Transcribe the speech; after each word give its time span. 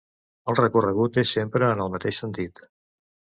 El 0.51 0.55
recorregut 0.59 1.19
és 1.23 1.33
sempre 1.37 1.69
en 1.75 1.83
el 1.85 1.93
mateix 1.97 2.21
sentit. 2.25 2.65